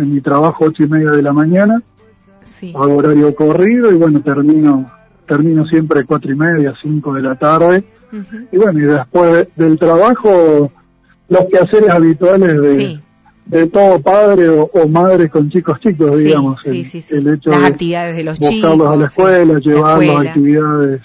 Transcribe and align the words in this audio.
en 0.00 0.14
mi 0.14 0.20
trabajo 0.20 0.64
ocho 0.66 0.82
y 0.84 0.88
media 0.88 1.10
de 1.10 1.22
la 1.22 1.32
mañana, 1.32 1.82
Sí. 2.44 2.72
hago 2.74 2.96
horario 2.96 3.34
corrido 3.34 3.92
y 3.92 3.96
bueno, 3.96 4.20
termino, 4.22 4.86
termino 5.26 5.66
siempre 5.66 6.04
cuatro 6.04 6.32
y 6.32 6.36
media, 6.36 6.74
cinco 6.82 7.14
de 7.14 7.22
la 7.22 7.34
tarde. 7.34 7.84
Y 8.50 8.56
bueno, 8.56 8.78
y 8.78 8.82
después 8.82 9.48
de- 9.56 9.64
del 9.64 9.78
trabajo, 9.78 10.72
los 11.28 11.44
quehaceres 11.50 11.90
habituales 11.90 12.60
de, 12.60 12.74
Sí. 12.74 13.00
de 13.46 13.66
todo 13.66 14.00
padre 14.00 14.48
o, 14.48 14.62
o 14.64 14.88
madre 14.88 15.28
con 15.28 15.50
chicos 15.50 15.78
chicos, 15.80 16.18
Sí, 16.18 16.24
digamos. 16.28 16.62
sí, 16.62 17.04
el, 17.10 17.28
hecho 17.28 17.50
Las 17.50 17.60
de 17.60 17.66
actividades 17.66 18.16
de 18.16 18.24
los 18.24 18.38
buscarlos 18.38 18.72
chicos. 18.72 18.88
a 18.90 18.96
la 18.96 19.04
escuela, 19.04 19.52
La 19.54 19.60
llevarlos 19.60 20.16
a 20.16 20.20
actividades 20.22 21.00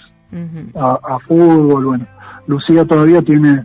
a 0.76 1.20
fútbol, 1.20 1.86
bueno. 1.86 2.06
Lucía 2.48 2.86
todavía 2.86 3.22
tiene 3.22 3.64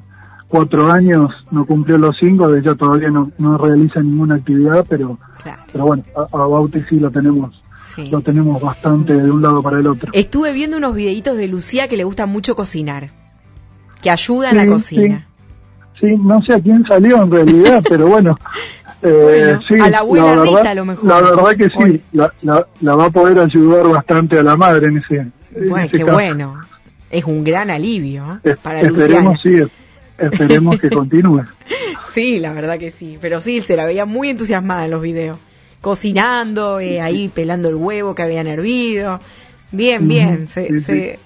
cuatro 0.49 0.91
años, 0.91 1.31
no 1.51 1.65
cumplió 1.67 1.99
los 1.99 2.17
cinco, 2.19 2.49
de 2.51 2.61
ella 2.61 2.75
todavía 2.75 3.11
no, 3.11 3.31
no 3.39 3.59
realiza 3.59 4.01
ninguna 4.01 4.37
actividad, 4.37 4.85
pero, 4.89 5.19
Claro, 5.43 5.63
pero 5.71 5.85
bueno, 5.85 6.05
a, 6.17 6.23
a 6.37 6.47
Bauti 6.47 6.81
sí 6.89 6.99
lo 6.99 7.11
tenemos, 7.11 7.63
sí. 7.95 8.09
lo 8.11 8.21
tenemos 8.23 8.61
bastante 8.61 9.13
de 9.15 9.31
un 9.31 9.43
lado 9.43 9.63
para 9.63 9.79
el 9.79 9.87
otro. 9.87 10.11
Estuve 10.15 10.53
viendo 10.53 10.77
unos 10.79 10.95
videitos 10.95 11.37
de 11.37 11.49
Lucía 11.49 11.89
que 11.89 11.97
le 11.97 12.05
gusta 12.05 12.27
mucho 12.27 12.57
cocinar. 12.57 13.11
Que 14.03 14.11
ayuda 14.11 14.51
en 14.51 14.57
la 14.57 14.67
cocina. 14.67 15.27
Sí, 16.01 16.07
no 16.19 16.41
sé 16.43 16.55
a 16.55 16.61
quién 16.61 16.85
salió 16.87 17.21
en 17.23 17.31
realidad, 17.31 17.83
pero 17.89 18.07
bueno. 18.07 18.39
eh, 19.03 19.59
Bueno, 19.69 19.85
a 19.85 19.91
la 19.91 19.99
abuela 19.99 20.25
verdad, 20.27 20.45
Rita 20.45 20.71
a 20.71 20.75
lo 20.75 20.85
mejor. 20.85 21.05
La 21.09 21.21
verdad 21.21 21.57
que 21.57 21.69
sí, 21.69 22.03
la, 22.13 22.33
la, 22.43 22.67
la 22.81 22.95
va 22.95 23.07
a 23.07 23.11
poder 23.11 23.39
ayudar 23.41 23.89
bastante 23.89 24.39
a 24.39 24.43
la 24.45 24.57
madre 24.57 24.87
en 24.87 24.99
ese, 24.99 25.17
en 25.17 25.33
Bueno, 25.69 25.87
ese 25.87 25.91
qué 25.99 26.05
caso. 26.05 26.13
bueno. 26.13 26.61
Es 27.11 27.25
un 27.25 27.43
gran 27.43 27.71
alivio 27.71 28.35
¿eh? 28.45 28.51
Es- 28.51 28.59
para 28.59 28.83
Luciana. 28.83 29.35
Esperemos, 30.19 30.21
sí, 30.21 30.25
es- 30.25 30.33
esperemos 30.33 30.81
que 30.81 30.91
continúe. 30.91 31.43
Sí, 32.13 32.39
la 32.41 32.53
verdad 32.53 32.79
que 32.79 32.91
sí. 32.91 33.19
Pero 33.21 33.41
sí, 33.41 33.61
se 33.61 33.77
la 33.77 33.85
veía 33.85 34.05
muy 34.05 34.31
entusiasmada 34.31 34.85
en 34.87 34.91
los 34.91 35.03
videos. 35.03 35.39
Cocinando, 35.81 36.81
eh, 36.81 37.01
ahí 37.01 37.29
pelando 37.29 37.69
el 37.69 37.77
huevo 37.77 38.15
que 38.15 38.23
habían 38.23 38.47
hervido. 38.49 39.21
Bien, 39.71 40.09
bien. 40.09 40.49
se- 40.49 40.69
sí, 40.69 40.81
se- 40.81 41.19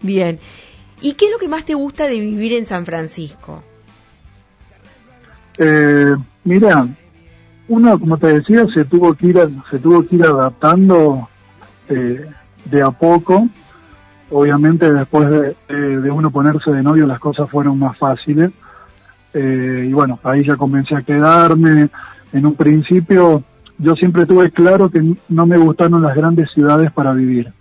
Bien. 0.00 0.38
¿Y 1.00 1.14
qué 1.14 1.26
es 1.26 1.30
lo 1.32 1.38
que 1.38 1.48
más 1.48 1.64
te 1.64 1.74
gusta 1.74 2.06
de 2.06 2.18
vivir 2.20 2.52
en 2.54 2.64
San 2.66 2.86
Francisco? 2.86 3.62
Eh, 5.58 6.12
mira, 6.44 6.86
uno, 7.68 7.98
como 7.98 8.16
te 8.16 8.28
decía, 8.38 8.64
se 8.72 8.84
tuvo 8.84 9.14
que 9.14 9.26
ir, 9.26 9.38
a- 9.38 9.50
se 9.70 9.78
tuvo 9.78 10.06
que 10.06 10.16
ir 10.16 10.24
adaptando 10.24 11.28
eh, 11.88 12.26
de 12.64 12.82
a 12.82 12.90
poco. 12.90 13.48
Obviamente, 14.30 14.92
después 14.92 15.28
de, 15.30 15.56
de- 15.68 16.00
de 16.00 16.10
uno 16.10 16.30
ponerse 16.30 16.70
de 16.70 16.82
novio, 16.82 17.06
las 17.06 17.18
cosas 17.18 17.48
fueron 17.48 17.78
más 17.78 17.96
fáciles. 17.96 18.50
Eh, 19.34 19.86
y 19.88 19.92
bueno, 19.92 20.18
ahí 20.22 20.44
ya 20.44 20.56
comencé 20.56 20.94
a 20.96 21.02
quedarme. 21.02 21.88
En 22.32 22.44
un 22.46 22.54
principio, 22.54 23.42
yo 23.78 23.94
siempre 23.96 24.26
tuve 24.26 24.50
claro 24.50 24.90
que 24.90 25.02
no 25.30 25.46
me 25.46 25.56
gustaron 25.56 26.02
las 26.02 26.14
grandes 26.16 26.50
ciudades 26.52 26.92
para 26.92 27.12
vivir. 27.12 27.52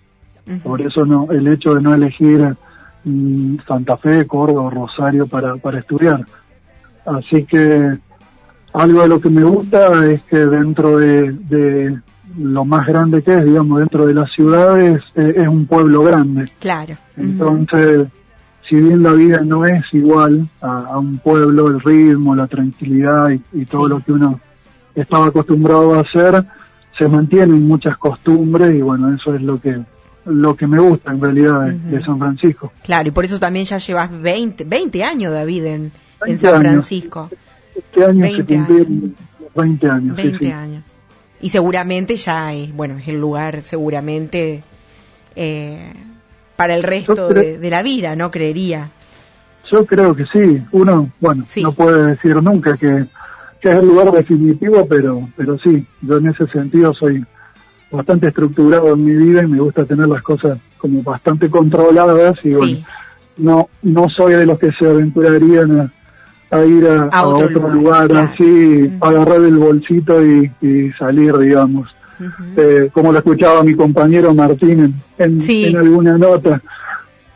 Por 0.64 0.82
eso 0.82 1.06
no, 1.06 1.28
el 1.32 1.46
hecho 1.48 1.76
de 1.76 1.82
no 1.82 1.94
elegir 1.94 2.56
mm, 3.04 3.58
Santa 3.68 3.98
Fe, 3.98 4.26
Córdoba 4.26 4.64
o 4.64 4.70
Rosario 4.70 5.28
para, 5.28 5.56
para 5.58 5.80
estudiar. 5.80 6.26
Así 7.06 7.44
que 7.46 7.98
algo 8.74 9.02
de 9.02 9.08
lo 9.08 9.20
que 9.22 9.30
me 9.30 9.44
gusta 9.44 10.06
es 10.10 10.22
que 10.24 10.38
dentro 10.38 10.98
de, 10.98 11.32
de 11.32 12.00
lo 12.38 12.66
más 12.66 12.86
grande 12.88 13.22
que 13.24 13.34
es, 13.36 13.46
digamos, 13.46 13.80
dentro 13.80 14.06
de 14.06 14.14
las 14.14 14.32
ciudades, 14.32 15.02
eh, 15.16 15.34
es 15.38 15.48
un 15.48 15.66
pueblo 15.66 16.04
grande. 16.04 16.50
Claro. 16.60 16.96
Entonces, 17.16 18.08
si 18.70 18.76
bien 18.76 19.02
la 19.04 19.14
vida 19.14 19.42
no 19.42 19.66
es 19.66 19.84
igual 19.94 20.48
a, 20.62 20.80
a 20.92 21.00
un 21.00 21.18
pueblo, 21.20 21.68
el 21.68 21.80
ritmo, 21.80 22.36
la 22.36 22.48
tranquilidad 22.48 23.30
y, 23.30 23.42
y 23.62 23.66
todo 23.66 23.86
Sí. 23.86 23.90
lo 23.90 24.00
que 24.04 24.12
uno 24.12 24.40
estaba 24.96 25.28
acostumbrado 25.28 25.94
a 25.96 26.02
hacer, 26.02 26.44
se 26.98 27.08
mantienen 27.08 27.68
muchas 27.68 27.98
costumbres 27.98 28.74
y 28.76 28.82
bueno, 28.82 29.14
eso 29.14 29.34
es 29.36 29.42
lo 29.42 29.60
que 29.62 29.80
lo 30.26 30.58
que 30.58 30.68
me 30.68 30.78
gusta 30.80 31.12
en 31.14 31.22
realidad 31.22 31.68
de, 31.68 32.04
San 32.04 32.20
Francisco. 32.20 32.74
Claro, 32.84 33.08
y 33.08 33.12
por 33.12 33.24
eso 33.24 33.40
también 33.40 33.64
ya 33.64 33.78
llevas 33.78 34.10
20, 34.22 34.66
20 34.66 35.04
años, 35.04 35.32
David, 35.32 35.64
en, 35.64 35.74
en 35.74 35.92
20 36.26 36.42
San 36.42 36.56
años. 36.56 36.72
Francisco. 36.74 37.30
Este 37.74 38.04
año 38.04 38.20
20 38.24 38.46
se 38.46 38.56
cumplieron 38.56 39.16
20 39.56 39.90
años. 39.90 40.16
sí, 40.18 40.24
20 40.24 40.46
sí. 40.46 40.52
años. 40.52 40.84
Y 41.42 41.50
seguramente 41.50 42.16
ya 42.16 42.54
es, 42.54 42.74
bueno, 42.76 42.98
es 42.98 43.08
el 43.08 43.20
lugar 43.22 43.62
seguramente 43.62 44.64
eh, 45.36 45.94
para 46.56 46.74
el 46.74 46.84
resto 46.84 47.30
de, 47.30 47.58
de 47.60 47.70
la 47.70 47.84
vida, 47.84 48.16
¿no? 48.16 48.32
Creería. 48.32 48.90
Yo 49.72 49.86
creo 49.86 50.16
que 50.16 50.26
sí. 50.26 50.62
Uno, 50.72 51.12
bueno, 51.20 51.44
Sí. 51.46 51.62
no 51.62 51.72
puede 51.74 52.12
decir 52.12 52.36
nunca 52.42 52.76
que, 52.78 53.06
que 53.62 53.70
es 53.70 53.76
el 53.76 53.86
lugar 53.86 54.12
definitivo, 54.12 54.88
pero, 54.88 55.30
pero 55.36 55.58
sí, 55.60 55.86
yo 56.02 56.18
en 56.18 56.28
ese 56.30 56.48
sentido 56.48 56.94
soy 56.94 57.24
bastante 57.92 58.28
estructurado 58.30 58.94
en 58.94 59.04
mi 59.06 59.14
vida 59.16 59.44
y 59.44 59.48
me 59.48 59.60
gusta 59.60 59.86
tener 59.86 60.08
las 60.08 60.22
cosas 60.24 60.58
como 60.78 61.04
bastante 61.04 61.50
controladas 61.50 62.38
y 62.44 62.52
Sí. 62.52 62.58
bueno, 62.58 62.86
no, 63.38 63.70
no 63.84 64.10
soy 64.10 64.34
de 64.34 64.46
los 64.46 64.58
que 64.58 64.72
se 64.80 64.88
aventurarían 64.88 65.80
a, 65.82 65.94
a 66.50 66.66
ir 66.66 66.88
a, 66.88 67.04
A 67.12 67.20
a 67.20 67.28
otro 67.28 67.70
lugar, 67.70 68.12
así, 68.16 68.92
agarrar 69.02 69.42
el 69.42 69.58
bolsito 69.58 70.26
y, 70.26 70.52
y 70.62 70.92
salir, 70.98 71.38
digamos. 71.38 71.90
Eh, 72.56 72.90
como 72.92 73.12
lo 73.12 73.20
escuchaba 73.20 73.64
mi 73.64 73.76
compañero 73.76 74.34
Martín 74.34 74.80
en, 74.80 74.94
en, 75.20 75.42
Sí. 75.42 75.66
en 75.66 75.78
alguna 75.78 76.18
nota 76.18 76.60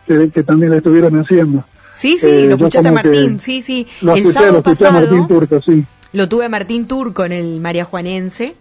que, 0.07 0.29
que 0.31 0.43
también 0.43 0.71
le 0.71 0.77
estuvieron 0.77 1.19
haciendo. 1.19 1.63
Sí, 1.93 2.17
sí, 2.17 2.27
eh, 2.27 2.41
lo 2.43 2.49
yo 2.49 2.55
escuchaste 2.55 2.87
a 2.87 2.91
Martín, 2.91 3.39
sí, 3.39 3.61
sí. 3.61 3.85
Lo 4.01 4.13
el 4.13 4.19
escuché, 4.19 4.33
sábado 4.33 4.51
lo 4.53 4.57
escuché 4.59 4.85
a 4.87 4.89
pasado 4.89 5.01
Martín 5.17 5.27
Turco, 5.27 5.61
sí. 5.61 5.83
lo 6.13 6.27
tuve 6.29 6.45
a 6.45 6.49
Martín 6.49 6.87
Turco 6.87 7.25
en 7.25 7.31
el 7.31 7.59
María 7.59 7.85
Juanense 7.85 8.55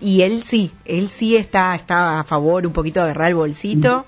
y 0.00 0.20
él 0.20 0.44
sí, 0.44 0.70
él 0.84 1.08
sí 1.08 1.34
está, 1.34 1.74
está 1.74 2.20
a 2.20 2.24
favor 2.24 2.64
un 2.64 2.72
poquito 2.72 3.00
de 3.00 3.06
agarrar 3.06 3.28
el 3.30 3.34
bolsito 3.34 4.06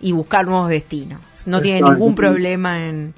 y 0.00 0.12
buscar 0.12 0.46
nuevos 0.46 0.68
destinos. 0.68 1.20
No 1.46 1.62
tiene 1.62 1.80
ningún 1.80 2.14
problema 2.14 2.86
en, 2.86 3.14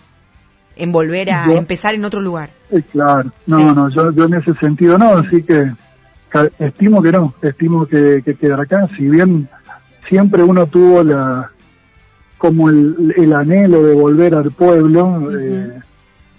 en 0.76 0.92
volver 0.92 1.30
a 1.30 1.46
Yo- 1.46 1.52
empezar 1.56 1.94
en 1.94 2.04
otro 2.04 2.20
lugar. 2.20 2.50
Eh, 2.70 2.82
claro, 2.92 3.30
no, 3.46 3.58
Sí. 3.58 3.64
no, 3.74 3.88
yo, 3.90 4.10
yo 4.12 4.24
en 4.24 4.34
ese 4.34 4.54
sentido 4.54 4.96
no, 4.98 5.10
así 5.18 5.42
que 5.42 5.70
estimo 6.58 7.02
que 7.02 7.12
no, 7.12 7.34
estimo 7.42 7.86
que, 7.86 8.22
que 8.24 8.34
quedar 8.34 8.60
acá, 8.60 8.88
si 8.96 9.08
bien 9.08 9.48
siempre 10.08 10.42
uno 10.42 10.66
tuvo 10.66 11.02
la 11.02 11.50
como 12.38 12.68
el, 12.70 13.14
el 13.16 13.32
anhelo 13.34 13.82
de 13.84 13.94
volver 13.94 14.34
al 14.34 14.50
pueblo, 14.50 15.30
eh, 15.38 15.78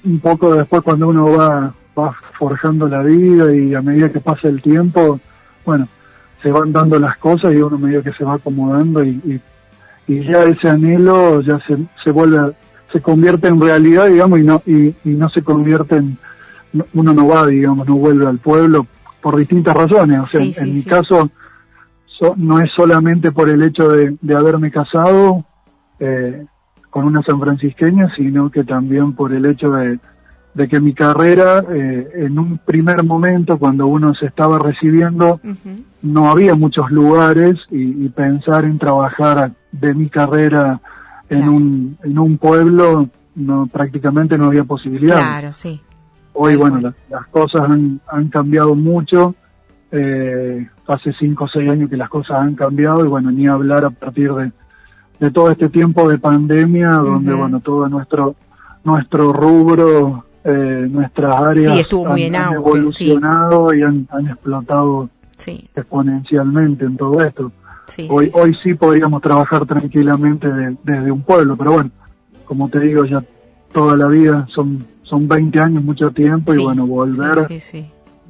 un 0.04 0.20
poco 0.20 0.54
después 0.56 0.82
cuando 0.84 1.08
uno 1.08 1.32
va, 1.32 1.74
va 1.98 2.14
forjando 2.38 2.90
la 2.90 3.02
vida 3.04 3.56
y 3.56 3.74
a 3.74 3.82
medida 3.82 4.10
que 4.12 4.20
pasa 4.20 4.50
el 4.50 4.62
tiempo, 4.62 5.20
bueno, 5.66 5.88
se 6.42 6.52
van 6.52 6.74
dando 6.74 7.00
las 7.00 7.18
cosas 7.20 7.54
y 7.54 7.58
uno 7.58 7.78
medio 7.78 8.04
que 8.04 8.12
se 8.12 8.26
va 8.26 8.34
acomodando 8.34 9.02
y, 9.02 9.12
y, 9.24 9.42
y 10.14 10.26
ya 10.26 10.44
ese 10.44 10.68
anhelo 10.68 11.40
ya 11.40 11.58
se, 11.68 11.78
se 12.04 12.12
vuelve, 12.12 12.38
a- 12.38 12.52
se 12.94 13.02
convierte 13.02 13.48
en 13.50 13.60
realidad, 13.60 14.08
digamos, 14.08 14.40
y 14.40 14.44
no, 14.44 14.62
y, 14.66 14.88
y 15.04 15.10
no 15.10 15.28
se 15.30 15.42
convierte 15.42 15.98
en, 15.98 16.18
no- 16.72 16.86
uno 16.94 17.14
no 17.14 17.28
va, 17.28 17.46
digamos, 17.48 17.86
no 17.88 17.96
vuelve 17.96 18.26
al 18.28 18.38
pueblo 18.38 18.88
por 19.22 19.36
distintas 19.36 19.76
razones. 19.76 20.20
O 20.20 20.26
sea, 20.26 20.40
Sí, 20.42 20.48
en, 20.48 20.54
sí, 20.54 20.66
mi 20.66 20.82
sí. 20.82 20.90
caso, 20.90 21.30
so- 22.06 22.36
no 22.38 22.60
es 22.62 22.70
solamente 22.76 23.32
por 23.32 23.50
el 23.50 23.62
hecho 23.64 23.90
de, 23.90 24.16
de 24.22 24.36
haberme 24.36 24.72
casado 24.72 25.44
eh, 26.00 26.46
con 26.90 27.06
una 27.06 27.22
sanfrancisqueña, 27.24 28.14
sino 28.16 28.50
que 28.52 28.64
también 28.64 29.14
por 29.14 29.34
el 29.34 29.46
hecho 29.46 29.72
de, 29.72 30.00
de 30.54 30.68
que 30.68 30.80
mi 30.80 30.94
carrera, 30.94 31.64
eh, 31.72 32.08
en 32.16 32.38
un 32.38 32.60
primer 32.60 33.04
momento, 33.04 33.58
cuando 33.58 33.88
uno 33.88 34.14
se 34.14 34.28
estaba 34.28 34.60
recibiendo, 34.60 35.40
no 36.04 36.30
había 36.30 36.54
muchos 36.54 36.92
lugares 36.92 37.56
y, 37.72 38.06
y 38.06 38.10
pensar 38.10 38.66
en 38.66 38.78
trabajar 38.78 39.52
de 39.72 39.96
mi 39.96 40.10
carrera 40.10 40.80
en 41.34 41.50
un 41.50 41.98
en 42.04 42.20
un 42.20 42.38
pueblo 42.38 43.10
no 43.36 43.68
prácticamente 43.68 44.38
no 44.38 44.46
había 44.46 44.64
posibilidad 44.64 45.20
Claro, 45.20 45.52
sí. 45.54 45.82
hoy 46.34 46.56
bueno 46.56 46.94
las 47.10 47.28
cosas 47.28 47.62
han, 47.70 48.00
han 48.08 48.30
cambiado 48.30 48.76
mucho 48.76 49.36
eh, 49.92 50.68
hace 50.88 51.12
cinco 51.20 51.46
o 51.46 51.48
seis 51.48 51.70
años 51.70 51.90
que 51.90 51.98
las 51.98 52.10
cosas 52.10 52.38
han 52.38 52.56
cambiado 52.56 53.06
y 53.06 53.08
bueno 53.08 53.32
ni 53.32 53.48
hablar 53.48 53.86
a 53.86 53.90
partir 53.90 54.32
de, 54.34 54.52
de 55.20 55.32
todo 55.32 55.52
este 55.52 55.70
tiempo 55.70 56.10
de 56.10 56.18
pandemia 56.18 56.90
donde 56.92 57.34
bueno 57.34 57.60
todo 57.60 57.88
nuestro 57.90 58.36
nuestro 58.84 59.32
rubro 59.34 60.26
eh, 60.46 60.88
nuestras 60.90 61.34
áreas 61.36 61.74
Sí, 61.74 61.80
estuvo 61.80 62.06
muy 62.06 62.24
han, 62.24 62.28
en 62.28 62.36
han 62.36 62.54
auge, 62.56 62.62
sí. 62.62 62.78
evolucionado 63.12 63.74
y 63.74 63.82
han, 63.82 64.08
han 64.12 64.28
explotado 64.28 65.10
Sí, 65.38 65.68
exponencialmente 65.76 66.86
en 66.86 66.96
todo 66.96 67.22
esto. 67.22 67.52
Sí. 67.88 68.08
Hoy, 68.10 68.30
hoy 68.34 68.56
sí 68.64 68.74
podríamos 68.74 69.22
trabajar 69.22 69.66
tranquilamente 69.66 70.48
de- 70.52 70.76
desde 70.84 71.12
un 71.12 71.22
pueblo, 71.22 71.56
pero 71.58 71.74
bueno, 71.74 71.92
como 72.46 72.70
te 72.70 72.80
digo, 72.80 73.06
ya 73.06 73.24
toda 73.72 73.96
la 73.98 74.08
vida 74.08 74.48
son, 74.54 74.86
son 75.04 75.28
20 75.28 75.60
años, 75.60 75.84
mucho 75.84 76.12
tiempo, 76.12 76.54
Sí, 76.54 76.60
y 76.60 76.64
bueno, 76.64 76.86
volver 76.86 77.60
Sí, 77.60 77.86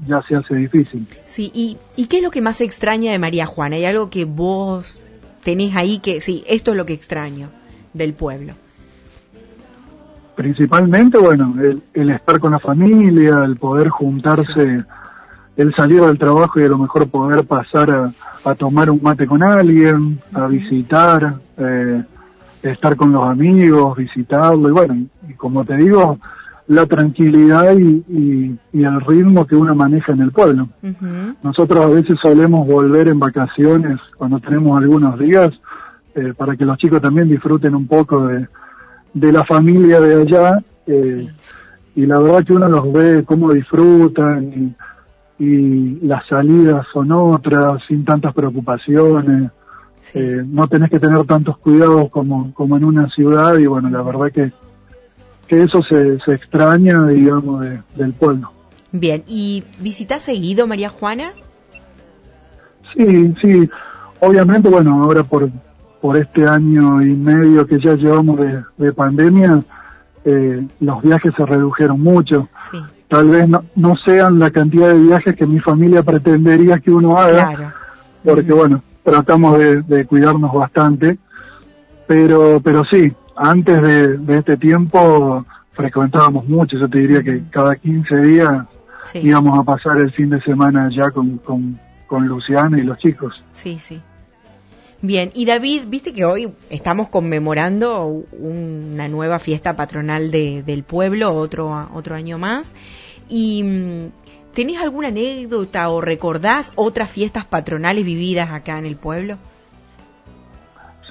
ya 0.08 0.22
se 0.28 0.36
hace 0.36 0.56
difícil. 0.56 1.08
Sí, 1.26 1.52
y, 1.54 1.78
¿y 1.96 2.08
qué 2.08 2.18
es 2.18 2.24
lo 2.24 2.32
que 2.32 2.42
más 2.42 2.62
extraña 2.62 3.12
de 3.12 3.20
María 3.20 3.46
Juana? 3.46 3.76
¿Hay 3.76 3.86
algo 3.86 4.10
que 4.10 4.26
vos 4.26 5.02
tenés 5.44 5.76
ahí 5.76 6.00
que, 6.00 6.22
sí, 6.22 6.44
esto 6.48 6.72
es 6.72 6.78
lo 6.78 6.86
que 6.86 6.94
extraño 6.94 7.50
del 7.94 8.14
pueblo? 8.14 8.54
Principalmente, 10.36 11.18
bueno, 11.20 11.54
el, 11.62 11.84
el 11.94 12.10
estar 12.10 12.40
con 12.40 12.54
la 12.54 12.60
familia, 12.60 13.44
el 13.46 13.56
poder 13.58 13.90
juntarse 13.90 14.84
el 15.56 15.74
salir 15.76 16.02
del 16.02 16.18
trabajo 16.18 16.60
y 16.60 16.64
a 16.64 16.70
lo 16.70 16.78
mejor 16.78 17.08
poder 17.10 17.46
pasar 17.46 18.14
a, 18.44 18.56
tomar 18.56 18.90
un 18.90 19.02
mate 19.02 19.28
con 19.28 19.44
alguien, 19.44 20.20
a 20.34 20.48
visitar, 20.48 21.36
eh, 21.58 22.04
estar 22.64 22.96
con 22.96 23.12
los 23.12 23.24
amigos, 23.24 23.98
visitarlo. 23.98 24.70
Y 24.70 24.72
bueno, 24.72 24.96
y, 25.28 25.34
como 25.34 25.64
te 25.64 25.78
digo, 25.78 26.18
la 26.68 26.86
tranquilidad 26.86 27.78
y, 27.78 28.58
el 28.74 29.02
ritmo 29.02 29.46
que 29.46 29.56
uno 29.56 29.76
maneja 29.76 30.12
en 30.12 30.22
el 30.22 30.32
pueblo. 30.32 30.68
Nosotros 31.44 31.86
a 31.86 31.88
veces 31.88 32.18
solemos 32.22 32.68
volver 32.68 33.08
en 33.08 33.20
vacaciones 33.20 34.00
cuando 34.18 34.40
tenemos 34.40 34.82
algunos 34.82 35.18
días 35.20 35.52
eh, 36.16 36.34
para 36.36 36.56
que 36.56 36.66
los 36.66 36.78
chicos 36.78 37.02
también 37.02 37.30
disfruten 37.30 37.76
un 37.76 37.88
poco 37.88 38.28
de, 38.28 38.48
de 39.14 39.32
la 39.32 39.44
familia 39.46 40.00
de 40.00 40.22
allá 40.22 40.64
eh, 40.88 41.28
y 41.96 42.06
la 42.06 42.20
verdad 42.20 42.44
que 42.44 42.54
uno 42.54 42.68
los 42.68 42.92
ve 42.92 43.24
cómo 43.26 43.52
disfrutan 43.52 44.44
y, 44.46 44.76
y, 45.44 46.06
las 46.06 46.26
salidas 46.28 46.86
son 46.94 47.12
otras 47.12 47.82
sin 47.88 48.06
tantas 48.06 48.34
preocupaciones. 48.34 49.52
Eh, 50.14 50.44
no 50.46 50.68
tenés 50.68 50.90
que 50.90 51.00
tener 51.00 51.26
tantos 51.26 51.58
cuidados 51.58 52.10
como, 52.10 52.54
como 52.54 52.76
en 52.76 52.84
una 52.84 53.08
ciudad 53.10 53.58
y 53.58 53.68
bueno 53.68 53.90
la 53.90 54.02
verdad 54.02 54.32
que 54.34 54.52
que 55.48 55.64
eso 55.64 55.82
se, 55.90 56.20
se 56.20 56.34
extraña 56.34 57.08
digamos 57.08 57.66
del 57.96 58.14
pueblo. 58.14 58.52
Bien 58.92 59.24
y 59.28 59.64
visitas 59.80 60.24
seguido 60.24 60.68
María 60.68 60.90
Juana 60.90 61.32
sí 62.94 63.34
sí. 63.42 63.70
Obviamente 64.20 64.68
bueno 64.68 65.04
ahora 65.04 65.24
por 65.24 65.50
por 66.04 66.18
este 66.18 66.46
año 66.46 67.02
y 67.02 67.16
medio 67.16 67.66
que 67.66 67.80
ya 67.80 67.96
llevamos 67.96 68.38
de, 68.78 68.92
pandemia, 68.92 69.64
eh, 70.26 70.68
los 70.82 71.02
viajes 71.02 71.32
se 71.38 71.46
redujeron 71.46 72.02
mucho. 72.02 72.50
Tal 73.14 73.30
vez 73.30 73.48
no, 73.48 73.64
no, 73.76 73.96
sean 73.96 74.40
la 74.40 74.50
cantidad 74.50 74.88
de 74.88 74.98
viajes 74.98 75.36
que 75.36 75.46
mi 75.46 75.60
familia 75.60 76.02
pretendería 76.02 76.80
que 76.80 76.90
uno 76.90 77.16
haga, 77.16 77.72
porque 78.24 78.52
bueno, 78.52 78.82
tratamos 79.04 79.60
de, 79.60 80.06
cuidarnos 80.08 80.52
bastante, 80.52 81.20
pero, 82.08 82.60
pero 82.64 82.84
sí, 82.86 83.14
antes 83.36 83.84
de, 83.84 84.36
este 84.36 84.58
tiempo 84.58 85.46
frecuentábamos 85.74 86.48
mucho, 86.50 86.76
yo 86.76 86.90
te 86.90 86.98
diría 86.98 87.22
que 87.22 87.44
cada 87.52 87.76
15 87.76 88.16
días 88.16 88.66
íbamos 89.14 89.60
a 89.60 89.64
pasar 89.64 89.98
el 89.98 90.12
fin 90.14 90.32
de 90.32 90.42
semana 90.42 90.90
ya 90.90 91.12
con, 91.12 91.38
con, 91.38 91.80
con 92.08 92.28
Luciana 92.28 92.80
y 92.80 92.82
los 92.82 92.98
chicos. 92.98 93.44
Sí, 93.52 93.78
sí. 93.78 94.02
Bien, 95.06 95.32
y 95.34 95.44
David, 95.44 95.82
viste 95.90 96.14
que 96.14 96.24
hoy 96.24 96.54
estamos 96.70 97.10
conmemorando 97.10 98.24
una 98.40 99.10
nueva 99.10 99.38
fiesta 99.38 99.76
patronal 99.76 100.32
de, 100.32 100.64
del 100.64 100.84
pueblo, 100.84 101.36
otro, 101.36 101.90
otro 101.94 102.16
año 102.16 102.38
más. 102.38 102.74
Y 103.28 103.64
mm, 103.64 104.54
¿tenés 104.54 104.82
alguna 104.82 105.10
anécdota 105.10 105.90
o 105.90 106.00
recordás 106.00 106.72
otras 106.76 107.10
fiestas 107.10 107.44
patronales 107.44 108.06
vividas 108.06 108.52
acá 108.52 108.80
en 108.80 108.86
el 108.86 108.96
pueblo? 108.96 109.36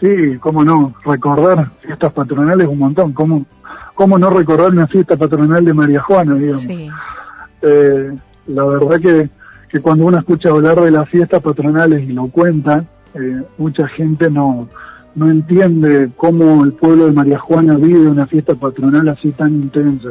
Sí, 0.00 0.38
cómo 0.40 0.64
no, 0.64 0.94
recordar 1.04 1.72
fiestas 1.82 2.14
patronales 2.14 2.66
un 2.68 2.78
montón. 2.78 3.12
¿Cómo, 3.12 3.44
cómo 3.94 4.16
no 4.16 4.30
recordar 4.30 4.70
una 4.70 4.86
fiesta 4.86 5.18
patronal 5.18 5.66
de 5.66 5.74
María 5.74 6.00
Juana, 6.00 6.34
digamos? 6.36 6.62
Sí. 6.62 6.88
Eh, 7.60 8.16
la 8.46 8.64
verdad 8.64 8.98
que, 8.98 9.28
que 9.68 9.80
cuando 9.80 10.06
uno 10.06 10.16
escucha 10.16 10.48
hablar 10.48 10.80
de 10.80 10.90
las 10.90 11.06
fiestas 11.10 11.42
patronales 11.42 12.00
y 12.00 12.12
lo 12.14 12.28
cuenta, 12.28 12.86
eh, 13.14 13.42
mucha 13.58 13.86
gente 13.88 14.30
no, 14.30 14.68
no 15.14 15.30
entiende 15.30 16.10
cómo 16.16 16.64
el 16.64 16.72
pueblo 16.72 17.06
de 17.06 17.12
María 17.12 17.38
Juana 17.38 17.76
vive 17.76 18.08
una 18.08 18.26
fiesta 18.26 18.54
patronal 18.54 19.08
así 19.08 19.30
tan 19.32 19.54
intensa. 19.54 20.10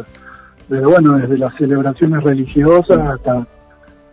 Desde, 0.70 0.86
bueno, 0.86 1.18
desde 1.18 1.38
las 1.38 1.56
celebraciones 1.56 2.24
religiosas 2.24 3.00
hasta, 3.00 3.48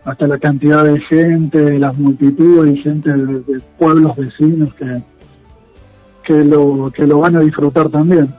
hasta 0.03 0.27
la 0.27 0.37
cantidad 0.39 0.83
de 0.83 0.99
gente, 1.01 1.77
las 1.79 1.97
multitudes 1.97 2.75
y 2.75 2.81
gente 2.81 3.13
de, 3.13 3.61
pueblos 3.77 4.17
vecinos 4.17 4.73
que, 4.73 5.01
que, 6.23 6.43
lo, 6.43 6.91
que 6.93 7.05
lo 7.05 7.19
van 7.19 7.37
a 7.37 7.41
disfrutar 7.41 7.89
también. 7.89 8.33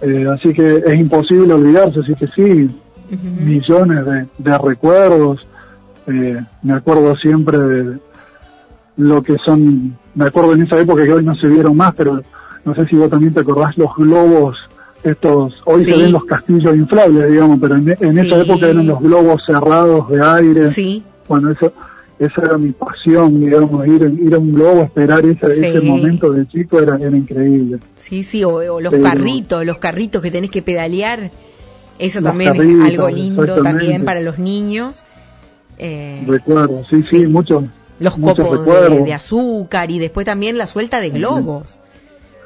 Eh, 0.00 0.26
así 0.32 0.52
que 0.52 0.82
es 0.84 0.94
imposible 0.94 1.52
olvidarse, 1.52 2.00
así 2.00 2.14
que 2.14 2.26
sí, 2.28 2.70
millones 3.44 4.06
de, 4.06 4.26
de 4.38 4.58
recuerdos. 4.58 5.46
Eh, 6.06 6.40
me 6.62 6.72
acuerdo 6.72 7.14
siempre 7.16 7.58
de, 7.58 7.98
lo 8.96 9.22
que 9.22 9.36
son, 9.44 9.96
me 10.14 10.26
acuerdo 10.26 10.54
en 10.54 10.62
esa 10.62 10.78
época 10.78 11.04
que 11.04 11.12
hoy 11.12 11.24
no 11.24 11.34
se 11.36 11.48
vieron 11.48 11.76
más, 11.76 11.94
pero 11.94 12.22
no 12.64 12.74
sé 12.74 12.86
si 12.86 12.96
vos 12.96 13.10
también 13.10 13.34
te 13.34 13.40
acordás 13.40 13.76
los 13.76 13.94
globos, 13.96 14.58
estos, 15.02 15.54
hoy 15.64 15.82
se 15.82 15.96
ven 15.96 16.12
los 16.12 16.24
castillos 16.24 16.76
inflables, 16.76 17.30
digamos, 17.30 17.58
pero 17.60 17.76
en, 17.76 17.88
esa 17.88 18.40
época 18.40 18.68
eran 18.68 18.86
los 18.86 19.00
globos 19.00 19.42
cerrados 19.44 20.08
de 20.08 20.22
aire. 20.22 20.70
Sí. 20.70 21.02
Bueno, 21.28 21.50
eso, 21.50 21.72
esa 22.18 22.42
era 22.42 22.58
mi 22.58 22.70
pasión, 22.70 23.40
digamos, 23.40 23.86
ir, 23.86 24.02
ir 24.22 24.34
a 24.34 24.38
un 24.38 24.52
globo, 24.52 24.82
esperar 24.82 25.24
ese, 25.24 25.46
ese 25.46 25.80
momento 25.80 26.30
de 26.30 26.46
chico 26.46 26.80
era, 26.80 26.96
era 26.96 27.16
increíble. 27.16 27.78
Sí, 27.96 28.22
sí, 28.22 28.44
o, 28.44 28.80
los 28.80 28.94
carritos, 28.94 29.66
los 29.66 29.78
carritos 29.78 30.22
que 30.22 30.30
tenés 30.30 30.50
que 30.50 30.62
pedalear, 30.62 31.30
eso 31.98 32.22
también 32.22 32.54
es 32.54 32.90
algo 32.90 33.08
lindo 33.10 33.62
también 33.62 34.04
para 34.04 34.20
los 34.20 34.38
niños. 34.38 35.04
Eh, 35.78 36.22
Recuerdo, 36.28 36.84
sí, 36.88 37.02
sí, 37.02 37.22
sí 37.22 37.26
los 38.02 38.18
copos 38.18 39.04
de, 39.04 39.12
azúcar 39.12 39.90
y 39.90 39.98
después 39.98 40.26
también 40.26 40.58
la 40.58 40.66
suelta 40.66 41.00
de 41.00 41.10
globos. 41.10 41.78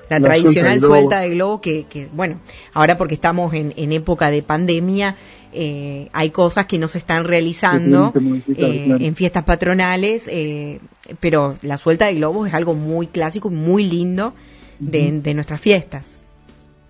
La, 0.08 0.20
tradicional 0.20 0.80
suelta 0.80 1.18
de, 1.18 1.30
globos 1.30 1.60
que, 1.60 2.08
bueno, 2.12 2.38
ahora 2.72 2.96
porque 2.96 3.14
estamos 3.14 3.52
en, 3.54 3.92
época 3.92 4.30
de 4.30 4.42
pandemia, 4.42 5.16
eh, 5.52 6.08
hay 6.12 6.30
cosas 6.30 6.66
que 6.66 6.78
no 6.78 6.86
se 6.86 6.98
están 6.98 7.24
realizando 7.24 8.12
eh, 8.56 8.96
en 9.00 9.16
fiestas 9.16 9.44
patronales, 9.44 10.28
eh, 10.30 10.80
pero 11.18 11.56
la 11.62 11.78
suelta 11.78 12.06
de 12.06 12.14
globos 12.14 12.46
es 12.46 12.54
algo 12.54 12.74
muy 12.74 13.08
clásico, 13.08 13.50
muy 13.50 13.88
lindo 13.88 14.32
de, 14.78 15.34
nuestras 15.34 15.60
fiestas. 15.60 16.06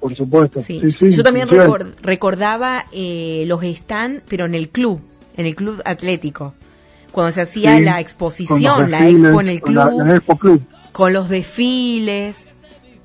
Por 0.00 0.14
supuesto. 0.14 0.60
Yo 0.60 1.22
también 1.22 1.48
recordaba 2.02 2.84
los 2.92 3.62
stand, 3.62 4.22
pero 4.28 4.44
en 4.44 4.54
el 4.54 4.68
club, 4.68 5.00
en 5.36 5.46
el 5.46 5.54
club 5.54 5.80
atlético 5.84 6.52
cuando 7.16 7.32
se 7.32 7.40
hacía 7.40 7.80
la 7.80 7.98
exposición, 7.98 8.90
la 8.90 9.08
expo 9.08 9.40
en 9.40 9.48
el 9.48 9.62
club, 9.62 10.60
con 10.92 11.14
los 11.14 11.30
desfiles. 11.30 12.50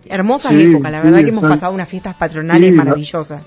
Hermosas 0.05 0.51
épocas, 0.51 0.91
la 0.91 1.01
verdad 1.01 1.19
que 1.19 1.29
hemos 1.29 1.49
pasado 1.49 1.71
unas 1.71 1.87
fiestas 1.87 2.15
patronales 2.15 2.73
maravillosas. 2.73 3.41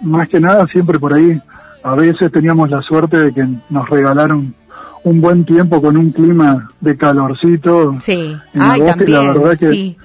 más 0.00 0.28
que 0.28 0.38
nada, 0.38 0.64
siempre 0.68 0.96
por 1.00 1.12
ahí, 1.12 1.42
a 1.82 1.96
veces 1.96 2.30
teníamos 2.30 2.70
la 2.70 2.80
suerte 2.82 3.18
de 3.18 3.34
que 3.34 3.44
nos 3.68 3.88
regalaron 3.88 4.54
un 5.02 5.20
buen 5.20 5.44
tiempo 5.44 5.82
con 5.82 5.96
un 5.96 6.12
clima 6.12 6.68
de 6.80 6.96
calorcito. 6.96 7.96
Sí, 7.98 8.36
ay, 8.54 8.82
también, 8.82 9.12
la 9.12 9.32
verdad 9.32 9.58
que 9.58 9.96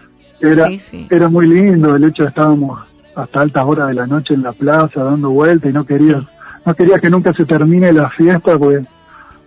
Era, 0.41 0.67
era 1.11 1.29
muy 1.29 1.45
lindo 1.45 1.95
el 1.95 2.05
hecho 2.05 2.23
de 2.23 2.29
estábamos 2.29 2.79
hasta 3.15 3.41
altas 3.41 3.63
horas 3.63 3.89
de 3.89 3.93
la 3.93 4.07
noche 4.07 4.33
en 4.33 4.41
la 4.41 4.51
plaza 4.51 5.03
dando 5.03 5.29
vueltas 5.29 5.69
y 5.69 5.73
no 5.73 5.85
quería, 5.85 6.23
no 6.65 6.73
quería 6.73 6.97
que 6.97 7.11
nunca 7.11 7.33
se 7.33 7.45
termine 7.45 7.93
la 7.93 8.09
fiesta 8.09 8.57
porque 8.57 8.81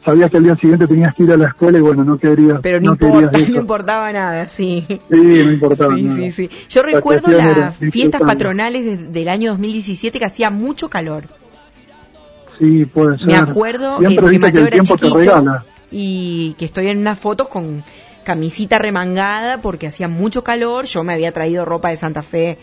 sabías 0.08 0.30
que 0.30 0.36
al 0.38 0.44
día 0.44 0.56
siguiente 0.56 0.86
tenías 0.86 1.14
que 1.14 1.24
ir 1.24 1.32
a 1.32 1.36
la 1.36 1.48
escuela 1.48 1.78
y 1.78 1.80
bueno, 1.82 2.02
no 2.02 2.16
querías. 2.16 2.60
Pero 2.62 2.80
no, 2.80 2.96
importaba 3.48 4.10
nada, 4.10 4.48
sí. 4.48 4.84
Sí, 4.88 4.98
no 5.10 5.52
importaba 5.52 5.96
nada. 5.96 6.16
Sí, 6.16 6.32
sí. 6.32 6.50
Yo 6.68 6.82
recuerdo 6.82 7.30
las 7.30 7.76
fiestas 7.76 8.22
patronales 8.22 9.12
del 9.12 9.28
año 9.28 9.50
2017 9.50 10.18
que 10.18 10.24
hacía 10.24 10.50
mucho 10.50 10.88
calor. 10.88 11.24
Sí, 12.58 12.86
puede 12.86 13.18
ser. 13.18 13.26
Me 13.26 13.36
acuerdo 13.36 14.00
eh, 14.02 14.16
que 14.16 14.38
Mateo 14.38 14.66
era 14.66 14.82
chiquito 14.82 15.62
y 15.90 16.54
que 16.58 16.64
estoy 16.64 16.88
en 16.88 16.98
unas 16.98 17.18
fotos 17.18 17.48
con 17.48 17.82
camisita 18.24 18.78
remangada 18.78 19.58
porque 19.58 19.86
hacía 19.86 20.08
mucho 20.08 20.42
calor. 20.42 20.86
Yo 20.86 21.04
me 21.04 21.12
había 21.12 21.32
traído 21.32 21.64
ropa 21.64 21.90
de 21.90 21.96
Santa 21.96 22.22
Fe 22.22 22.58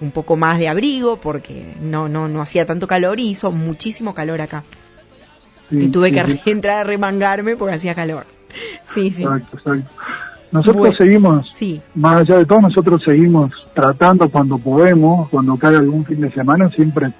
un 0.00 0.10
poco 0.10 0.36
más 0.36 0.58
de 0.58 0.68
abrigo 0.68 1.16
porque 1.16 1.74
no 1.80 2.08
no 2.08 2.28
no 2.28 2.40
hacía 2.40 2.66
tanto 2.66 2.86
calor 2.86 3.18
y 3.18 3.30
hizo 3.30 3.50
muchísimo 3.50 4.14
calor 4.14 4.40
acá 4.40 4.62
y 5.70 5.88
tuve 5.88 6.12
que 6.12 6.50
entrar 6.50 6.78
a 6.78 6.84
remangarme 6.84 7.56
porque 7.56 7.74
hacía 7.74 7.94
calor. 7.94 8.24
Sí, 8.94 9.10
sí. 9.10 9.22
Exacto, 9.22 9.56
exacto. 9.56 9.90
Nosotros 10.50 10.94
seguimos, 10.96 11.46
más 11.94 12.22
allá 12.22 12.38
de 12.38 12.46
todo, 12.46 12.62
nosotros 12.62 13.02
seguimos 13.04 13.52
tratando 13.74 14.30
cuando 14.30 14.56
podemos, 14.56 15.28
cuando 15.28 15.56
cae 15.56 15.76
algún 15.76 16.06
fin 16.06 16.22
de 16.22 16.32
semana, 16.32 16.70
siempre 16.70 17.12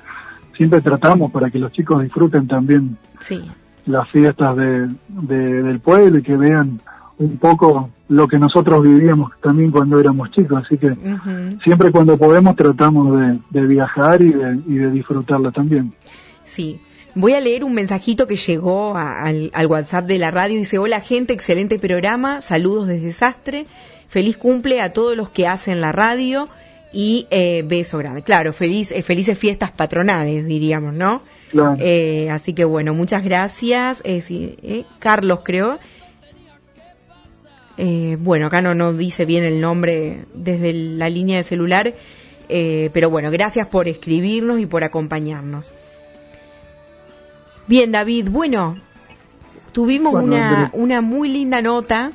siempre 0.58 0.80
tratamos 0.80 1.30
para 1.30 1.50
que 1.50 1.58
los 1.58 1.72
chicos 1.72 2.02
disfruten 2.02 2.48
también 2.48 2.98
las 3.86 4.08
fiestas 4.10 4.56
de, 4.56 4.88
del 5.08 5.80
pueblo 5.80 6.18
y 6.18 6.22
que 6.22 6.36
vean 6.36 6.80
un 7.18 7.38
poco 7.38 7.90
lo 8.08 8.26
que 8.26 8.38
nosotros 8.38 8.82
vivíamos 8.82 9.32
también 9.40 9.70
cuando 9.70 10.00
éramos 10.00 10.30
chicos. 10.32 10.64
Así 10.64 10.76
que 10.76 10.94
siempre 11.62 11.92
cuando 11.92 12.18
podemos 12.18 12.56
tratamos 12.56 13.18
de, 13.18 13.38
de 13.50 13.66
viajar 13.66 14.20
y 14.20 14.32
de, 14.32 14.60
y 14.66 14.74
de 14.74 14.90
disfrutarla 14.90 15.52
también. 15.52 15.92
Sí, 16.44 16.80
Voy 17.18 17.32
a 17.32 17.40
leer 17.40 17.64
un 17.64 17.74
mensajito 17.74 18.28
que 18.28 18.36
llegó 18.36 18.96
al, 18.96 19.50
WhatsApp 19.66 20.06
de 20.06 20.18
la 20.18 20.30
radio. 20.30 20.56
Dice, 20.56 20.78
hola 20.78 21.00
gente, 21.00 21.32
excelente 21.32 21.76
programa, 21.80 22.40
saludos 22.42 22.86
desde 22.86 23.06
Desastre, 23.06 23.66
feliz 24.06 24.36
cumple 24.36 24.80
a 24.80 24.92
todos 24.92 25.16
los 25.16 25.28
que 25.28 25.48
hacen 25.48 25.80
la 25.80 25.90
radio 25.90 26.48
y 26.92 27.26
eh, 27.32 27.64
beso 27.66 27.98
grande. 27.98 28.22
Claro, 28.22 28.52
feliz, 28.52 28.92
eh, 28.92 29.02
felices 29.02 29.36
fiestas 29.36 29.72
patronales, 29.72 30.46
diríamos, 30.46 30.94
¿no? 30.94 31.22
Eh, 31.80 32.28
así 32.30 32.52
que 32.52 32.64
bueno, 32.64 32.94
muchas 32.94 33.24
gracias. 33.24 34.00
Eh, 34.04 34.84
Carlos, 35.00 35.40
creo. 35.44 35.80
bueno, 38.20 38.46
acá 38.46 38.62
no, 38.62 38.76
no 38.76 38.92
dice 38.92 39.24
bien 39.24 39.42
el 39.42 39.60
nombre 39.60 40.20
desde 40.34 40.72
la 40.72 41.08
línea 41.08 41.38
de 41.38 41.42
celular, 41.42 41.94
pero 42.48 43.10
bueno, 43.10 43.32
gracias 43.32 43.66
por 43.66 43.88
escribirnos 43.88 44.60
y 44.60 44.66
por 44.66 44.84
acompañarnos. 44.84 45.72
Bien, 47.68 47.92
David, 47.92 48.28
bueno, 48.30 48.78
tuvimos 49.72 50.14
una, 50.14 50.70
una 50.72 51.00
muy 51.02 51.28
linda 51.28 51.60
nota. 51.60 52.10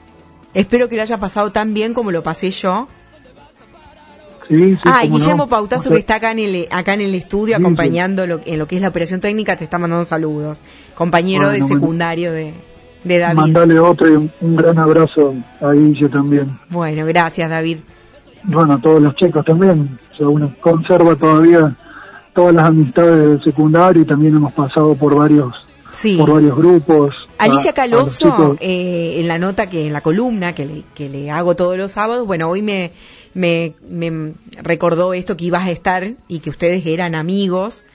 Espero 0.54 0.90
que 0.90 0.96
lo 0.96 1.04
haya 1.04 1.18
pasado 1.18 1.52
tan 1.52 1.74
bien 1.74 1.94
como 1.94 2.12
lo 2.12 2.24
pasé 2.24 2.50
yo. 2.50 2.88
Sí, 4.48 4.78
ah, 4.84 5.06
y 5.06 5.10
Guillermo 5.10 5.48
Pautazo, 5.48 5.90
que 5.90 5.98
está 5.98 6.16
acá 6.16 6.32
en 6.32 6.40
el, 6.40 6.68
acá 6.70 6.96
en 6.96 7.02
el 7.02 7.16
estudio 7.16 7.56
acompañando 7.56 8.28
Lo, 8.28 8.42
en 8.46 8.60
lo 8.60 8.68
que 8.68 8.76
es 8.76 8.82
la 8.82 8.90
operación 8.90 9.22
técnica, 9.22 9.56
te 9.56 9.64
está 9.64 9.78
mandando 9.78 10.06
saludos. 10.06 10.60
Compañero 10.96 11.50
de 11.50 11.64
secundario 11.64 12.34
de, 12.34 12.54
de 13.04 13.20
David. 13.20 13.38
Mandale 13.38 13.80
otro 13.80 14.08
y 14.10 14.32
un, 14.42 14.56
gran 14.56 14.78
abrazo 14.80 15.36
a 15.62 15.72
Guille 15.72 16.10
también. 16.10 16.48
Bueno, 16.70 17.06
gracias, 17.06 17.50
David. 17.50 17.78
Bueno, 18.44 18.74
a 18.74 18.82
todos 18.82 19.02
los 19.02 19.16
chicos 19.16 19.46
también. 19.46 19.98
O 20.20 20.30
uno 20.30 20.54
conserva 20.60 21.16
todavía 21.16 21.74
todas 22.34 22.54
las 22.54 22.66
amistades 22.66 23.30
del 23.30 23.44
secundario 23.44 24.02
y 24.02 24.06
también 24.06 24.36
hemos 24.36 24.54
pasado 24.54 24.96
por 24.96 25.16
varios, 25.16 25.54
por 26.18 26.32
varios 26.34 26.58
grupos. 26.58 27.16
Alicia 27.38 27.74
Caloso, 27.74 28.58
eh, 28.60 29.18
en 29.20 29.28
la 29.28 29.38
nota 29.38 29.70
que, 29.70 29.88
en 29.88 29.94
la 29.94 30.02
columna 30.02 30.54
que 30.54 30.66
le, 30.66 30.84
que 30.94 31.10
le 31.10 31.32
hago 31.32 31.56
todos 31.56 31.78
los 31.78 31.92
sábados, 31.92 32.26
bueno, 32.26 32.50
hoy 32.50 32.62
me, 32.62 32.92
me, 33.34 33.74
me 33.88 34.34
recordó 34.62 35.14
esto 35.14 35.38
que 35.38 35.46
ibas 35.46 35.66
a 35.66 35.72
estar 35.72 36.14
y 36.28 36.40
que 36.40 36.50
ustedes 36.50 36.86
eran 36.86 37.16
amigos 37.16 37.86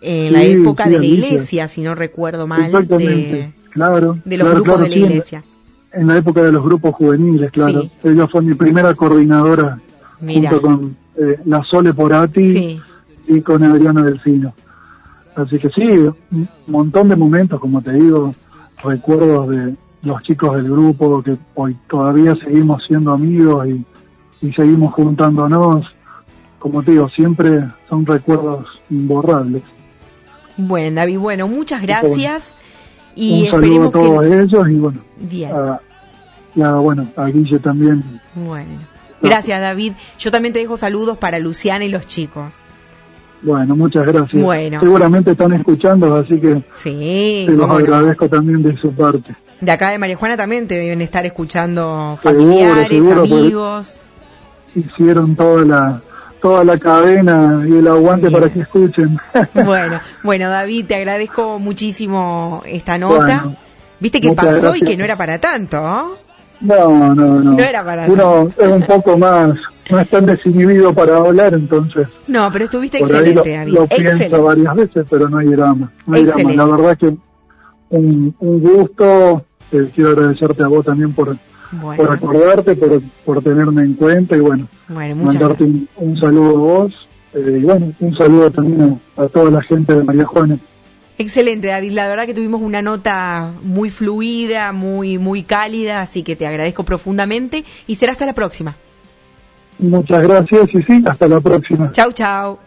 en 0.00 0.32
la 0.32 0.42
época 0.42 0.86
de 0.88 0.98
la 0.98 1.06
iglesia, 1.06 1.68
si 1.68 1.80
no 1.80 1.94
recuerdo 1.94 2.46
mal, 2.46 2.70
de, 2.70 3.52
claro, 3.70 4.18
de 4.24 4.36
los 4.36 4.54
grupos 4.54 4.80
de 4.80 4.88
la 4.88 4.96
iglesia. 4.96 5.44
En, 5.92 6.08
la 6.08 6.16
época 6.18 6.42
de 6.42 6.52
los 6.52 6.62
grupos 6.62 6.94
juveniles, 6.94 7.50
claro. 7.52 7.86
Ella 8.02 8.26
fue 8.26 8.42
mi 8.42 8.54
primera 8.54 8.94
coordinadora 8.94 9.78
junto 10.20 10.60
con 10.60 10.96
eh, 11.16 11.38
la 11.44 11.62
Sole 11.70 11.94
Porati 11.94 12.80
y 13.26 13.40
con 13.40 13.62
Adriana 13.62 14.02
Delfino. 14.02 14.54
Así 15.36 15.58
que 15.58 15.68
sí, 15.70 15.82
un 15.82 16.48
montón 16.66 17.08
de 17.08 17.16
momentos, 17.16 17.60
como 17.60 17.82
te 17.82 17.92
digo, 17.92 18.34
recuerdos 18.82 19.48
de 19.48 19.74
los 20.02 20.22
chicos 20.22 20.54
del 20.54 20.70
grupo 20.70 21.22
que 21.22 21.36
hoy 21.54 21.76
todavía 21.88 22.34
seguimos 22.36 22.82
siendo 22.86 23.12
amigos 23.12 23.66
y, 23.68 23.84
seguimos 24.54 24.92
juntándonos. 24.92 25.86
Como 26.58 26.82
te 26.82 26.90
digo, 26.90 27.08
siempre 27.08 27.64
son 27.88 28.04
recuerdos 28.04 28.66
imborrables. 28.90 29.62
Bueno, 30.58 30.96
David, 30.96 31.18
bueno, 31.18 31.48
muchas 31.48 31.80
gracias. 31.80 32.54
y 33.16 33.44
un 33.44 33.50
saludo 33.50 33.88
a 33.88 33.90
todos 33.90 34.24
ellos 34.26 34.68
y 34.68 34.74
bueno, 34.74 35.00
Bien. 35.18 35.50
A, 36.62 36.74
bueno, 36.74 37.06
a 37.16 37.24
Guille 37.26 37.58
también. 37.58 38.04
Bueno, 38.34 38.80
gracias 39.22 39.60
David. 39.60 39.94
Yo 40.18 40.30
también 40.30 40.52
te 40.52 40.58
dejo 40.58 40.76
saludos 40.76 41.16
para 41.16 41.38
Luciana 41.38 41.86
y 41.86 41.88
los 41.88 42.06
chicos. 42.06 42.60
Bueno, 43.44 43.76
muchas 43.76 44.06
gracias. 44.06 44.42
Bueno. 44.42 44.80
Seguramente 44.80 45.32
están 45.32 45.52
escuchando, 45.52 46.16
así 46.16 46.40
que 46.40 46.62
sí, 46.74 47.44
te 47.46 47.52
los 47.52 47.70
agradezco 47.70 48.28
también 48.28 48.62
de 48.62 48.76
su 48.78 48.92
parte. 48.94 49.34
De 49.60 49.70
acá 49.70 49.90
de 49.90 49.98
María 49.98 50.16
Juana 50.16 50.36
también 50.36 50.66
te 50.66 50.78
deben 50.78 51.02
estar 51.02 51.24
escuchando 51.26 52.18
familiares, 52.20 53.06
amigos. 53.08 53.98
Hicieron 54.74 55.36
toda 55.36 55.64
la 55.64 56.00
toda 56.40 56.64
la 56.64 56.78
cadena 56.78 57.64
y 57.66 57.78
el 57.78 57.86
aguante 57.86 58.30
para 58.30 58.50
que 58.50 58.60
escuchen. 58.60 59.18
bueno, 59.54 60.00
bueno 60.22 60.48
David, 60.48 60.86
te 60.86 60.94
agradezco 60.96 61.58
muchísimo 61.58 62.62
esta 62.66 62.98
nota. 62.98 63.56
Viste 64.00 64.20
que 64.20 64.32
pasó 64.32 64.74
y 64.74 64.80
que 64.80 64.96
no 64.96 65.04
era 65.04 65.16
para 65.16 65.38
tanto, 65.38 65.80
¿no? 65.80 66.23
No, 66.64 67.14
no, 67.14 67.40
no. 67.40 67.52
No 67.52 67.62
era 67.62 67.84
para 67.84 68.06
Uno 68.06 68.50
es 68.58 68.68
un 68.68 68.82
poco 68.82 69.16
más 69.16 69.54
no 69.90 70.00
es 70.00 70.08
tan 70.08 70.26
desinhibido 70.26 70.94
para 70.94 71.18
hablar, 71.18 71.54
entonces. 71.54 72.08
No, 72.26 72.50
pero 72.50 72.64
estuviste 72.64 72.98
excelente, 72.98 73.66
lo, 73.66 73.82
lo 73.82 73.86
pienso 73.86 74.42
varias 74.42 74.74
veces, 74.74 75.06
pero 75.08 75.28
no 75.28 75.38
hay 75.38 75.48
drama. 75.48 75.92
No 76.06 76.16
hay 76.16 76.24
drama. 76.24 76.52
La 76.54 76.64
verdad 76.64 76.98
que 76.98 77.14
un, 77.90 78.34
un 78.38 78.60
gusto. 78.60 79.44
Eh, 79.72 79.90
quiero 79.94 80.10
agradecerte 80.10 80.62
a 80.62 80.68
vos 80.68 80.84
también 80.84 81.12
por, 81.14 81.36
por 81.96 82.12
acordarte, 82.12 82.76
por, 82.76 83.00
por 83.24 83.42
tenerme 83.42 83.82
en 83.82 83.94
cuenta 83.94 84.36
y 84.36 84.40
bueno, 84.40 84.68
mandarte 84.88 85.64
un, 85.96 86.16
saludo 86.20 86.50
a 86.50 86.58
vos 86.58 86.92
eh, 87.32 87.58
y 87.60 87.64
bueno, 87.64 87.92
un 87.98 88.14
saludo 88.14 88.50
también 88.50 89.00
a, 89.16 89.26
toda 89.26 89.50
la 89.50 89.62
gente 89.62 89.94
de 89.94 90.04
María 90.04 90.26
Juana. 90.26 90.58
Excelente, 91.16 91.68
David. 91.68 91.92
La 91.92 92.08
verdad 92.08 92.26
que 92.26 92.34
tuvimos 92.34 92.60
una 92.60 92.82
nota 92.82 93.52
muy 93.62 93.90
fluida, 93.90 94.72
muy, 94.72 95.18
muy 95.18 95.44
cálida, 95.44 96.00
así 96.00 96.22
que 96.22 96.34
te 96.34 96.46
agradezco 96.46 96.84
profundamente 96.84 97.64
y 97.86 97.94
será 97.94 98.12
hasta 98.12 98.26
la 98.26 98.34
próxima. 98.34 98.76
Muchas 99.78 100.22
gracias 100.22 100.68
y 100.72 100.82
sí, 100.82 101.04
hasta 101.06 101.28
la 101.28 101.40
próxima. 101.40 101.92
Chau, 101.92 102.12
chau. 102.12 102.58